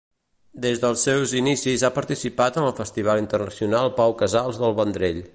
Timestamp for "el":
2.69-2.73